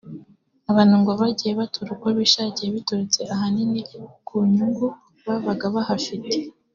[0.71, 3.81] Abantu ngo bagiye batura uko bishakiye biturutse ahanini
[4.27, 4.87] ku nyungu
[5.25, 6.33] babaga bahafite